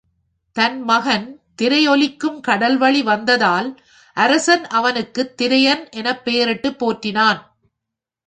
[0.55, 1.27] தன் மகன்,
[1.61, 3.69] திரையொலிக்கும் கடல்வழி வந்ததால்,
[4.17, 7.41] அரசன் அவனுக்குத் திரையன் எனப் பெயரிட்டுப் போற்றினான்.